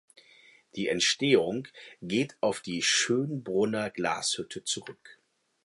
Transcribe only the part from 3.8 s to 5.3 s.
Glashütte zurück.